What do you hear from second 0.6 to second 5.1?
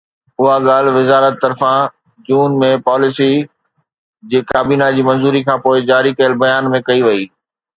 ڳالهه وزارت طرفان جون ۾ پاليسي جي ڪابينا جي